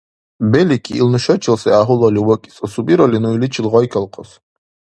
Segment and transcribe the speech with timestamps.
[0.51, 2.55] Белики, ил нушачил сай гӀяхӀулали вакӀес!
[2.65, 4.29] Асубиралли, ну иличил гъайкалхъас.